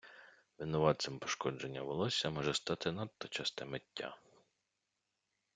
[0.57, 4.17] Винуватцем пошкодження волосся може стати надто часте миття.